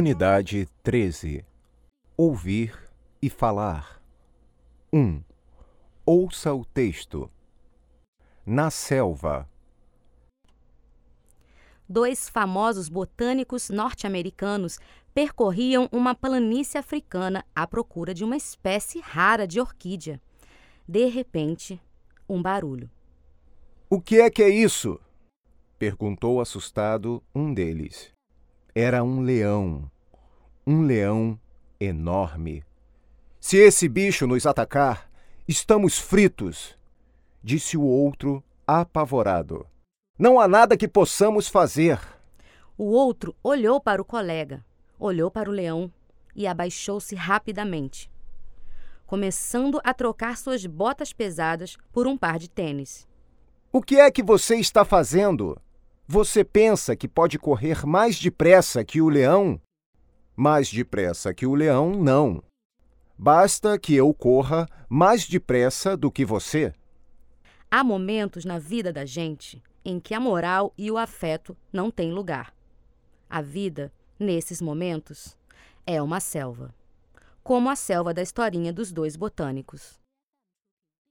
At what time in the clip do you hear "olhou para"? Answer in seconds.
43.42-44.02, 44.98-45.48